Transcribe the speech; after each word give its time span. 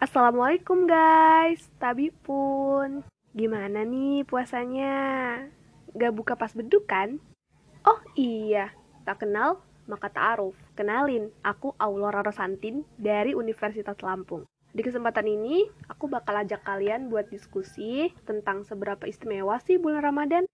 Assalamualaikum 0.00 0.88
guys, 0.88 1.68
Tabi 1.76 2.08
pun. 2.08 3.04
Gimana 3.36 3.84
nih 3.84 4.24
puasanya? 4.24 4.96
Gak 5.92 6.16
buka 6.16 6.40
pas 6.40 6.56
beduk 6.56 6.88
kan? 6.88 7.20
Oh 7.84 8.00
iya, 8.16 8.72
tak 9.04 9.20
kenal 9.20 9.60
maka 9.84 10.08
ta'aruf. 10.08 10.56
Kenalin, 10.72 11.28
aku 11.44 11.76
Aulora 11.76 12.24
Rosantin 12.24 12.80
dari 12.96 13.36
Universitas 13.36 14.00
Lampung. 14.00 14.48
Di 14.72 14.80
kesempatan 14.80 15.28
ini, 15.28 15.68
aku 15.84 16.08
bakal 16.08 16.48
ajak 16.48 16.64
kalian 16.64 17.12
buat 17.12 17.28
diskusi 17.28 18.08
tentang 18.24 18.64
seberapa 18.64 19.04
istimewa 19.04 19.60
sih 19.60 19.76
bulan 19.76 20.00
Ramadan. 20.00 20.48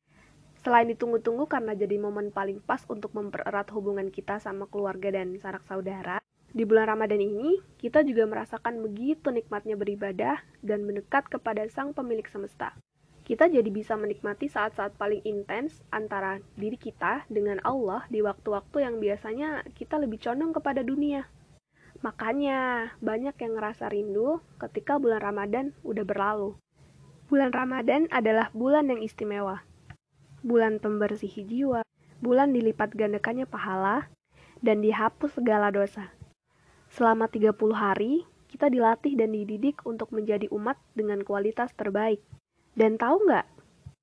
Selain 0.66 0.90
ditunggu-tunggu 0.90 1.46
karena 1.46 1.78
jadi 1.78 2.02
momen 2.02 2.34
paling 2.34 2.58
pas 2.66 2.82
untuk 2.90 3.14
mempererat 3.14 3.70
hubungan 3.70 4.10
kita 4.10 4.42
sama 4.42 4.66
keluarga 4.66 5.14
dan 5.14 5.38
sanak 5.38 5.62
saudara, 5.70 6.18
di 6.54 6.62
bulan 6.62 6.94
Ramadan 6.94 7.18
ini, 7.18 7.58
kita 7.80 8.06
juga 8.06 8.26
merasakan 8.29 8.82
begitu 8.84 9.34
nikmatnya 9.34 9.74
beribadah 9.74 10.40
dan 10.62 10.86
mendekat 10.86 11.26
kepada 11.26 11.66
Sang 11.66 11.90
Pemilik 11.90 12.26
Semesta. 12.30 12.75
Kita 13.26 13.50
jadi 13.50 13.66
bisa 13.66 13.98
menikmati 13.98 14.46
saat-saat 14.46 14.94
paling 14.94 15.18
intens 15.26 15.82
antara 15.90 16.38
diri 16.54 16.79
kita 16.79 17.26
dengan 17.26 17.58
Allah 17.66 18.07
di 18.07 18.22
waktu-waktu 18.22 18.86
yang 18.86 19.02
biasanya 19.02 19.66
kita 19.74 19.98
lebih 19.98 20.22
condong 20.22 20.54
kepada 20.54 20.86
dunia. 20.86 21.26
Makanya, 22.07 22.94
banyak 23.02 23.35
yang 23.35 23.52
ngerasa 23.58 23.90
rindu 23.90 24.38
ketika 24.63 25.02
bulan 25.02 25.18
Ramadan 25.18 25.74
udah 25.82 26.07
berlalu. 26.07 26.54
Bulan 27.26 27.50
Ramadan 27.50 28.07
adalah 28.14 28.54
bulan 28.54 28.86
yang 28.86 29.02
istimewa. 29.02 29.66
Bulan 30.46 30.79
pembersih 30.79 31.43
jiwa, 31.43 31.82
bulan 32.22 32.55
dilipat 32.55 32.94
gandakannya 32.94 33.44
pahala, 33.44 34.06
dan 34.62 34.80
dihapus 34.80 35.36
segala 35.36 35.74
dosa. 35.74 36.16
Selama 36.97 37.28
30 37.28 37.53
hari, 37.77 38.25
kita 38.48 38.73
dilatih 38.73 39.20
dan 39.20 39.36
dididik 39.36 39.84
untuk 39.84 40.17
menjadi 40.17 40.48
umat 40.48 40.81
dengan 40.97 41.20
kualitas 41.20 41.69
terbaik. 41.77 42.25
Dan 42.72 42.97
tahu 42.97 43.20
nggak? 43.28 43.44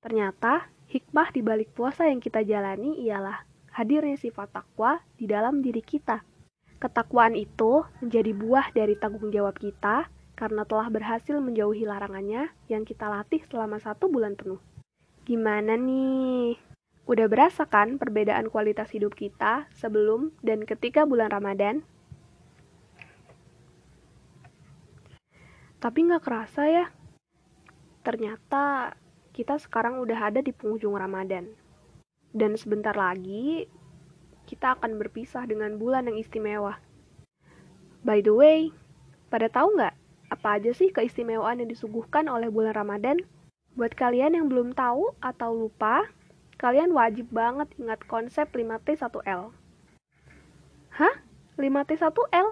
Ternyata 0.05 0.69
hikmah 0.93 1.33
di 1.33 1.41
balik 1.41 1.73
puasa 1.73 2.05
yang 2.05 2.21
kita 2.21 2.45
jalani 2.45 3.01
ialah 3.01 3.49
hadirnya 3.73 4.13
sifat 4.13 4.53
takwa 4.53 5.01
di 5.17 5.25
dalam 5.25 5.65
diri 5.65 5.81
kita. 5.81 6.21
Ketakwaan 6.77 7.33
itu 7.33 7.81
menjadi 7.97 8.29
buah 8.29 8.69
dari 8.77 8.93
tanggung 8.93 9.33
jawab 9.33 9.57
kita 9.57 10.05
karena 10.37 10.61
telah 10.61 10.93
berhasil 10.93 11.33
menjauhi 11.41 11.89
larangannya 11.89 12.53
yang 12.69 12.85
kita 12.85 13.09
latih 13.09 13.41
selama 13.49 13.81
satu 13.81 14.05
bulan 14.05 14.37
penuh. 14.37 14.61
Gimana 15.25 15.81
nih? 15.81 16.61
Udah 17.09 17.25
berasa 17.25 17.65
kan 17.65 17.97
perbedaan 17.97 18.53
kualitas 18.53 18.93
hidup 18.93 19.17
kita 19.17 19.65
sebelum 19.73 20.29
dan 20.45 20.61
ketika 20.61 21.09
bulan 21.09 21.33
Ramadan? 21.33 21.81
Tapi 25.83 25.99
nggak 26.07 26.23
kerasa 26.23 26.63
ya, 26.63 26.85
ternyata 28.07 28.95
kita 29.35 29.59
sekarang 29.59 29.99
udah 29.99 30.31
ada 30.31 30.39
di 30.39 30.55
penghujung 30.55 30.95
Ramadan. 30.95 31.51
Dan 32.31 32.55
sebentar 32.55 32.95
lagi, 32.95 33.67
kita 34.47 34.79
akan 34.79 34.95
berpisah 34.95 35.43
dengan 35.43 35.75
bulan 35.75 36.07
yang 36.07 36.15
istimewa. 36.15 36.79
By 37.99 38.23
the 38.23 38.31
way, 38.31 38.71
pada 39.27 39.51
tahu 39.51 39.75
nggak 39.75 39.91
apa 40.31 40.47
aja 40.55 40.71
sih 40.71 40.87
keistimewaan 40.87 41.59
yang 41.59 41.67
disuguhkan 41.67 42.31
oleh 42.31 42.47
bulan 42.47 42.79
Ramadan? 42.79 43.19
Buat 43.75 43.99
kalian 43.99 44.39
yang 44.39 44.47
belum 44.47 44.71
tahu 44.71 45.11
atau 45.19 45.51
lupa, 45.67 46.07
kalian 46.63 46.95
wajib 46.95 47.27
banget 47.27 47.67
ingat 47.75 47.99
konsep 48.07 48.47
5T1L. 48.55 49.51
Hah? 50.95 51.15
5T1L? 51.59 52.47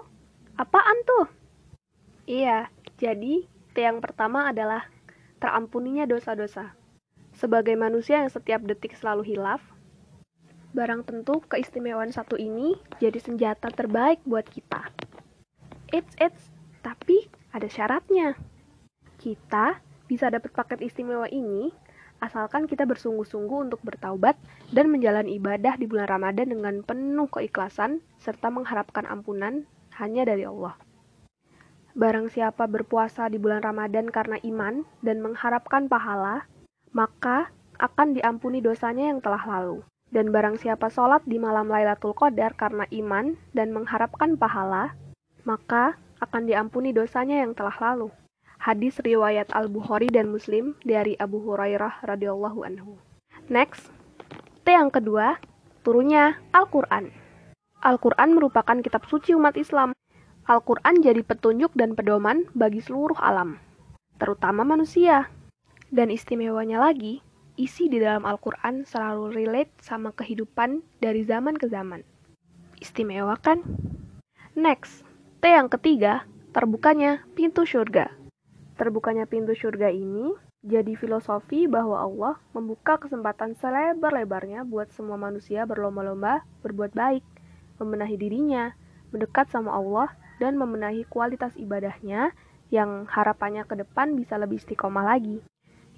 Apaan 0.60 0.98
tuh? 1.08 1.41
Iya, 2.22 2.70
jadi, 3.02 3.50
T 3.74 3.76
yang 3.82 3.98
pertama 3.98 4.46
adalah 4.46 4.86
terampuninya 5.42 6.06
dosa-dosa. 6.06 6.78
Sebagai 7.34 7.74
manusia 7.74 8.22
yang 8.22 8.30
setiap 8.30 8.62
detik 8.62 8.94
selalu 8.94 9.26
hilaf, 9.34 9.58
barang 10.70 11.02
tentu 11.02 11.42
keistimewaan 11.50 12.14
satu 12.14 12.38
ini 12.38 12.78
jadi 13.02 13.18
senjata 13.18 13.74
terbaik 13.74 14.22
buat 14.22 14.46
kita. 14.46 14.94
It's, 15.90 16.14
it's, 16.22 16.54
tapi 16.86 17.26
ada 17.50 17.66
syaratnya. 17.66 18.38
Kita 19.18 19.82
bisa 20.06 20.30
dapat 20.30 20.54
paket 20.54 20.78
istimewa 20.80 21.26
ini 21.26 21.74
asalkan 22.22 22.70
kita 22.70 22.86
bersungguh-sungguh 22.86 23.66
untuk 23.66 23.82
bertaubat 23.82 24.38
dan 24.70 24.94
menjalani 24.94 25.42
ibadah 25.42 25.74
di 25.74 25.90
bulan 25.90 26.06
Ramadan 26.06 26.54
dengan 26.54 26.86
penuh 26.86 27.26
keikhlasan 27.26 27.98
serta 28.22 28.46
mengharapkan 28.46 29.10
ampunan 29.10 29.66
hanya 29.98 30.22
dari 30.22 30.46
Allah. 30.46 30.78
Barang 31.92 32.32
siapa 32.32 32.64
berpuasa 32.64 33.28
di 33.28 33.36
bulan 33.36 33.60
Ramadan 33.60 34.08
karena 34.08 34.40
iman 34.40 34.88
dan 35.04 35.20
mengharapkan 35.20 35.92
pahala, 35.92 36.48
maka 36.96 37.52
akan 37.76 38.16
diampuni 38.16 38.64
dosanya 38.64 39.12
yang 39.12 39.20
telah 39.20 39.44
lalu. 39.44 39.84
Dan 40.08 40.32
barang 40.32 40.56
siapa 40.56 40.88
sholat 40.88 41.20
di 41.28 41.36
malam 41.36 41.68
Lailatul 41.68 42.16
Qadar 42.16 42.56
karena 42.56 42.88
iman 42.88 43.36
dan 43.52 43.76
mengharapkan 43.76 44.40
pahala, 44.40 44.96
maka 45.44 46.00
akan 46.24 46.48
diampuni 46.48 46.96
dosanya 46.96 47.44
yang 47.44 47.52
telah 47.52 47.76
lalu. 47.76 48.08
Hadis 48.56 48.96
riwayat 49.00 49.52
Al-Bukhari 49.52 50.08
dan 50.08 50.32
Muslim 50.32 50.72
dari 50.88 51.12
Abu 51.20 51.44
Hurairah 51.44 52.08
radhiyallahu 52.08 52.64
anhu. 52.64 52.96
Next, 53.52 53.92
T 54.64 54.72
yang 54.72 54.88
kedua, 54.88 55.36
turunnya 55.84 56.40
Al-Quran. 56.56 57.12
Al-Quran 57.84 58.32
merupakan 58.32 58.78
kitab 58.80 59.04
suci 59.10 59.34
umat 59.36 59.58
Islam 59.60 59.92
Al-Quran 60.42 60.98
jadi 60.98 61.22
petunjuk 61.22 61.70
dan 61.78 61.94
pedoman 61.94 62.50
bagi 62.50 62.82
seluruh 62.82 63.14
alam, 63.22 63.62
terutama 64.18 64.66
manusia. 64.66 65.30
Dan 65.92 66.10
istimewanya 66.10 66.82
lagi, 66.82 67.22
isi 67.54 67.86
di 67.86 68.02
dalam 68.02 68.26
Al-Quran 68.26 68.82
selalu 68.82 69.38
relate 69.38 69.70
sama 69.78 70.10
kehidupan 70.10 70.82
dari 70.98 71.22
zaman 71.22 71.54
ke 71.54 71.70
zaman. 71.70 72.02
Istimewa 72.82 73.38
kan? 73.38 73.62
Next, 74.58 75.06
T 75.38 75.46
yang 75.46 75.70
ketiga, 75.70 76.26
terbukanya 76.50 77.22
pintu 77.38 77.62
surga. 77.62 78.10
Terbukanya 78.74 79.30
pintu 79.30 79.54
surga 79.54 79.94
ini 79.94 80.34
jadi 80.62 80.94
filosofi 80.94 81.66
bahwa 81.66 82.02
Allah 82.02 82.34
membuka 82.54 82.98
kesempatan 82.98 83.58
selebar-lebarnya 83.58 84.66
buat 84.66 84.90
semua 84.94 85.18
manusia 85.18 85.66
berlomba-lomba 85.66 86.46
berbuat 86.66 86.94
baik, 86.94 87.26
membenahi 87.82 88.14
dirinya, 88.18 88.74
mendekat 89.10 89.50
sama 89.50 89.74
Allah, 89.74 90.14
dan 90.42 90.58
membenahi 90.58 91.06
kualitas 91.06 91.54
ibadahnya 91.54 92.34
yang 92.74 93.06
harapannya 93.06 93.62
ke 93.62 93.78
depan 93.78 94.18
bisa 94.18 94.34
lebih 94.34 94.58
istiqomah 94.58 95.06
lagi. 95.06 95.38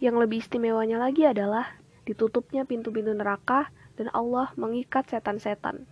Yang 0.05 0.29
lebih 0.29 0.45
istimewanya 0.45 1.01
lagi 1.01 1.25
adalah 1.25 1.81
ditutupnya 2.05 2.69
pintu-pintu 2.69 3.17
neraka 3.17 3.73
dan 3.97 4.13
Allah 4.13 4.53
mengikat 4.61 5.09
setan-setan. 5.09 5.89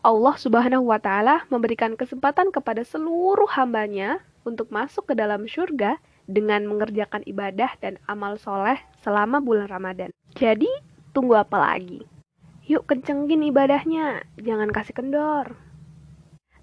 Allah 0.00 0.34
Subhanahu 0.40 0.88
wa 0.88 0.96
Ta'ala 0.96 1.44
memberikan 1.52 1.94
kesempatan 1.94 2.48
kepada 2.50 2.82
seluruh 2.82 3.46
hambanya 3.52 4.24
untuk 4.48 4.72
masuk 4.72 5.12
ke 5.12 5.14
dalam 5.14 5.44
surga 5.44 6.00
dengan 6.26 6.66
mengerjakan 6.66 7.22
ibadah 7.28 7.76
dan 7.78 8.00
amal 8.08 8.34
soleh 8.40 8.80
selama 9.04 9.38
bulan 9.38 9.70
Ramadan. 9.70 10.10
Jadi, 10.34 10.70
tunggu 11.14 11.38
apa 11.38 11.54
lagi? 11.54 12.02
Yuk 12.66 12.86
kencengin 12.86 13.46
ibadahnya, 13.46 14.26
jangan 14.38 14.70
kasih 14.70 14.94
kendor. 14.94 15.54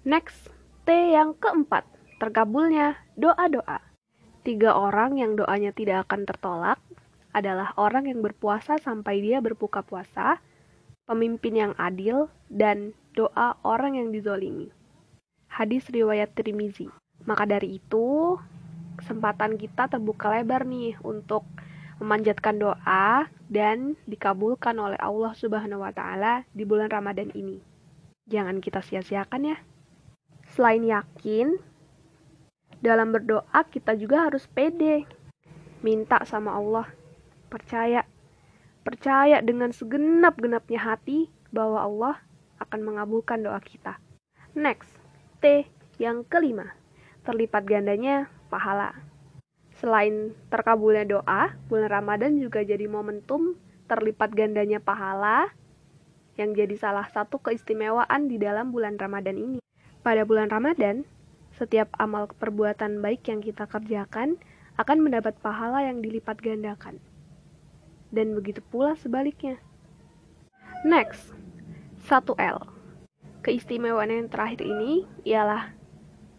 Next, 0.04 0.52
yang 0.88 1.36
keempat, 1.36 1.84
terkabulnya 2.16 2.96
doa-doa. 3.18 3.82
Tiga 4.40 4.72
orang 4.72 5.20
yang 5.20 5.36
doanya 5.36 5.74
tidak 5.76 6.08
akan 6.08 6.24
tertolak 6.24 6.80
adalah 7.36 7.76
orang 7.76 8.08
yang 8.08 8.24
berpuasa 8.24 8.80
sampai 8.80 9.20
dia 9.20 9.38
berbuka 9.44 9.84
puasa, 9.84 10.40
pemimpin 11.04 11.54
yang 11.54 11.72
adil, 11.76 12.32
dan 12.48 12.96
doa 13.12 13.58
orang 13.62 14.00
yang 14.00 14.08
dizolimi. 14.10 14.72
Hadis 15.50 15.86
riwayat 15.90 16.32
Trimizi. 16.34 16.88
Maka 17.28 17.44
dari 17.44 17.76
itu, 17.78 18.38
kesempatan 18.96 19.60
kita 19.60 19.92
terbuka 19.92 20.32
lebar 20.32 20.64
nih 20.64 20.96
untuk 21.04 21.44
memanjatkan 22.00 22.56
doa 22.56 23.28
dan 23.52 23.92
dikabulkan 24.08 24.72
oleh 24.80 24.96
Allah 24.96 25.36
Subhanahu 25.36 25.84
wa 25.84 25.92
taala 25.92 26.48
di 26.56 26.64
bulan 26.64 26.88
Ramadan 26.88 27.28
ini. 27.36 27.60
Jangan 28.24 28.64
kita 28.64 28.80
sia-siakan 28.80 29.52
ya. 29.52 29.58
Selain 30.50 30.82
yakin, 30.82 31.62
dalam 32.82 33.14
berdoa 33.14 33.60
kita 33.70 33.94
juga 33.94 34.26
harus 34.26 34.50
pede. 34.50 35.06
Minta 35.80 36.26
sama 36.26 36.58
Allah. 36.58 36.90
Percaya. 37.46 38.02
Percaya 38.82 39.38
dengan 39.44 39.70
segenap-genapnya 39.70 40.80
hati 40.80 41.30
bahwa 41.54 41.84
Allah 41.84 42.16
akan 42.58 42.80
mengabulkan 42.82 43.46
doa 43.46 43.62
kita. 43.62 44.02
Next, 44.58 44.90
T 45.38 45.70
yang 46.02 46.26
kelima. 46.26 46.74
Terlipat 47.22 47.68
gandanya 47.68 48.26
pahala. 48.50 48.96
Selain 49.78 50.34
terkabulnya 50.50 51.06
doa, 51.06 51.54
bulan 51.70 51.88
Ramadan 51.88 52.36
juga 52.36 52.60
jadi 52.60 52.84
momentum 52.90 53.56
terlipat 53.88 54.34
gandanya 54.34 54.78
pahala 54.78 55.50
yang 56.38 56.54
jadi 56.54 56.76
salah 56.78 57.08
satu 57.10 57.40
keistimewaan 57.42 58.30
di 58.30 58.36
dalam 58.36 58.72
bulan 58.72 58.96
Ramadan 59.00 59.36
ini. 59.36 59.58
Pada 60.00 60.24
bulan 60.24 60.48
Ramadan, 60.48 61.04
setiap 61.52 61.92
amal 62.00 62.24
perbuatan 62.32 63.04
baik 63.04 63.28
yang 63.28 63.44
kita 63.44 63.68
kerjakan 63.68 64.40
akan 64.80 64.98
mendapat 65.04 65.36
pahala 65.44 65.84
yang 65.84 66.00
dilipat 66.00 66.40
gandakan. 66.40 66.96
Dan 68.08 68.32
begitu 68.32 68.64
pula 68.72 68.96
sebaliknya. 68.96 69.60
Next, 70.88 71.36
1L. 72.08 72.64
Keistimewaan 73.44 74.08
yang 74.08 74.32
terakhir 74.32 74.64
ini 74.64 75.04
ialah 75.28 75.76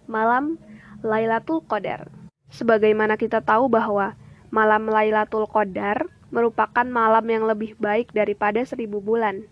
malam 0.10 0.58
Lailatul 1.06 1.62
Qadar. 1.70 2.10
Sebagaimana 2.50 3.14
kita 3.14 3.46
tahu 3.46 3.70
bahwa 3.70 4.18
malam 4.50 4.90
Lailatul 4.90 5.46
Qadar 5.46 6.10
merupakan 6.34 6.88
malam 6.90 7.30
yang 7.30 7.46
lebih 7.46 7.78
baik 7.78 8.10
daripada 8.10 8.66
seribu 8.66 8.98
bulan. 8.98 9.46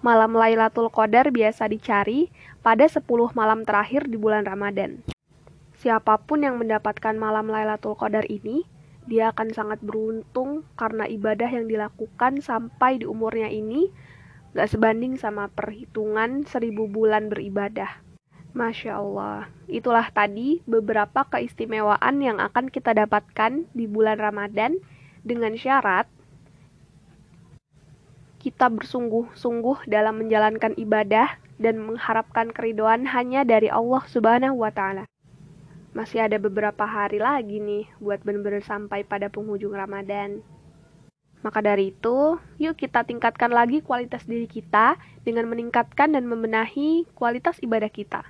Malam 0.00 0.32
Lailatul 0.32 0.88
Qadar 0.88 1.28
biasa 1.28 1.68
dicari 1.68 2.32
pada 2.64 2.88
10 2.88 3.04
malam 3.36 3.68
terakhir 3.68 4.08
di 4.08 4.16
bulan 4.16 4.48
Ramadan. 4.48 5.04
Siapa 5.76 6.16
pun 6.24 6.40
yang 6.40 6.56
mendapatkan 6.56 7.12
malam 7.20 7.52
Lailatul 7.52 8.00
Qadar 8.00 8.24
ini, 8.32 8.64
dia 9.04 9.28
akan 9.28 9.52
sangat 9.52 9.84
beruntung 9.84 10.64
karena 10.80 11.04
ibadah 11.04 11.52
yang 11.52 11.68
dilakukan 11.68 12.40
sampai 12.40 13.04
di 13.04 13.04
umurnya 13.04 13.52
ini 13.52 13.92
gak 14.56 14.72
sebanding 14.72 15.20
sama 15.20 15.52
perhitungan 15.52 16.48
seribu 16.48 16.88
bulan 16.88 17.28
beribadah. 17.28 18.00
Masya 18.56 19.04
Allah, 19.04 19.52
itulah 19.68 20.08
tadi 20.08 20.64
beberapa 20.64 21.28
keistimewaan 21.28 22.24
yang 22.24 22.40
akan 22.40 22.72
kita 22.72 22.96
dapatkan 22.96 23.68
di 23.76 23.84
bulan 23.84 24.16
Ramadan 24.16 24.80
dengan 25.28 25.60
syarat 25.60 26.08
kita 28.40 28.72
bersungguh-sungguh 28.72 29.84
dalam 29.84 30.24
menjalankan 30.24 30.72
ibadah 30.80 31.36
dan 31.60 31.76
mengharapkan 31.76 32.48
keridoan 32.48 33.04
hanya 33.04 33.44
dari 33.44 33.68
Allah 33.68 34.00
Subhanahu 34.08 34.64
wa 34.64 34.72
taala. 34.72 35.04
Masih 35.92 36.24
ada 36.24 36.40
beberapa 36.40 36.88
hari 36.88 37.20
lagi 37.20 37.60
nih 37.60 37.84
buat 38.00 38.24
benar-benar 38.24 38.64
sampai 38.64 39.04
pada 39.04 39.28
penghujung 39.28 39.76
Ramadan. 39.76 40.40
Maka 41.44 41.60
dari 41.60 41.92
itu, 41.92 42.40
yuk 42.56 42.76
kita 42.80 43.04
tingkatkan 43.04 43.52
lagi 43.52 43.84
kualitas 43.84 44.24
diri 44.24 44.48
kita 44.48 44.96
dengan 45.24 45.48
meningkatkan 45.48 46.16
dan 46.16 46.24
membenahi 46.24 47.08
kualitas 47.12 47.60
ibadah 47.60 47.88
kita. 47.92 48.24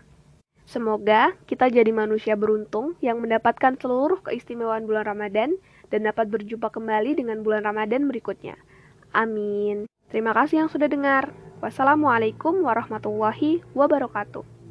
Semoga 0.66 1.34
kita 1.50 1.66
jadi 1.66 1.90
manusia 1.90 2.38
beruntung 2.38 2.94
yang 3.02 3.18
mendapatkan 3.18 3.74
seluruh 3.78 4.22
keistimewaan 4.22 4.86
bulan 4.86 5.02
Ramadan 5.06 5.58
dan 5.90 6.06
dapat 6.06 6.30
berjumpa 6.30 6.70
kembali 6.70 7.18
dengan 7.18 7.42
bulan 7.42 7.66
Ramadan 7.66 8.06
berikutnya. 8.06 8.54
Amin. 9.10 9.90
Terima 10.10 10.34
kasih 10.34 10.66
yang 10.66 10.70
sudah 10.70 10.90
dengar. 10.90 11.30
Wassalamualaikum 11.62 12.66
warahmatullahi 12.66 13.62
wabarakatuh. 13.78 14.59